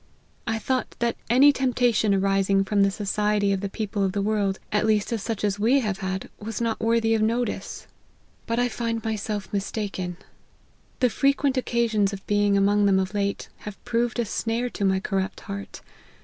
[0.47, 4.57] I thought that any temptation arising from the society of the people of the world,
[4.71, 7.85] at least of such as vre hav* had, was not worthy of notice:
[8.47, 10.17] but I* find myself LIFE OF HENRY MARTYN.
[11.01, 11.05] 119 mistaken.
[11.05, 14.99] The frequent occasions of being among them of late, have proved a snare to my
[14.99, 15.81] corrupt heart.